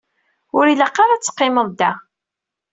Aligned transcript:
Ur 0.57 0.65
ilaq 0.67 0.95
ara 1.03 1.13
ad 1.15 1.23
teqqimeḍ 1.23 1.67
da. 1.79 1.91